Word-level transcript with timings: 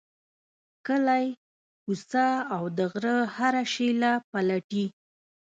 کلی، 0.87 1.25
کوڅه 1.83 2.27
او 2.55 2.63
د 2.77 2.79
غره 2.91 3.17
هره 3.35 3.63
شیله 3.73 4.11
پلټي. 4.31 4.85